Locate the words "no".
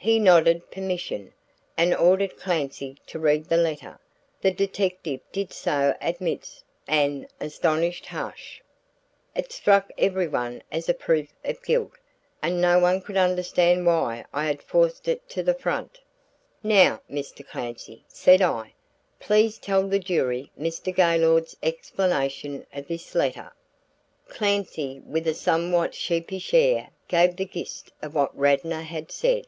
12.60-12.78